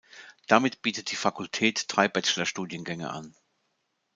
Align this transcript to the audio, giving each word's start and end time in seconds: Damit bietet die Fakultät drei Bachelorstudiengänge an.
Damit 0.47 0.81
bietet 0.81 1.11
die 1.11 1.15
Fakultät 1.15 1.85
drei 1.87 2.07
Bachelorstudiengänge 2.07 3.11
an. 3.11 3.35